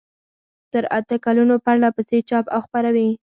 [0.71, 3.09] تر اته کلونو پرلپسې چاپ او خپروي.